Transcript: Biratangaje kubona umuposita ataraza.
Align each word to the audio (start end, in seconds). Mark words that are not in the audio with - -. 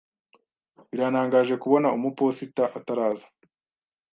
Biratangaje 0.89 1.53
kubona 1.63 1.87
umuposita 1.97 2.63
ataraza. 2.77 3.25